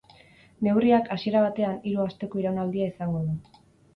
Neurriak, 0.67 1.09
hasiera 1.15 1.43
batean, 1.43 1.77
hiru 1.91 2.07
asteko 2.11 2.41
iraunaldia 2.43 2.91
izango 2.95 3.21
du. 3.29 3.39